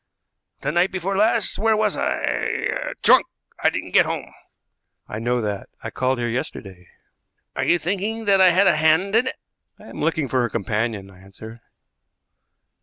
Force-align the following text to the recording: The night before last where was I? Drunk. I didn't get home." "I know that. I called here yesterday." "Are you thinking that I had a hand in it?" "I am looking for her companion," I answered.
The 0.61 0.71
night 0.71 0.89
before 0.91 1.15
last 1.15 1.59
where 1.59 1.77
was 1.77 1.95
I? 1.95 2.93
Drunk. 3.03 3.27
I 3.63 3.69
didn't 3.69 3.91
get 3.91 4.07
home." 4.07 4.33
"I 5.07 5.19
know 5.19 5.41
that. 5.41 5.69
I 5.83 5.91
called 5.91 6.17
here 6.17 6.27
yesterday." 6.27 6.87
"Are 7.55 7.63
you 7.65 7.77
thinking 7.77 8.25
that 8.25 8.41
I 8.41 8.49
had 8.49 8.65
a 8.65 8.75
hand 8.77 9.13
in 9.15 9.27
it?" 9.27 9.35
"I 9.77 9.89
am 9.89 9.99
looking 10.01 10.27
for 10.27 10.41
her 10.41 10.49
companion," 10.49 11.11
I 11.11 11.19
answered. 11.19 11.59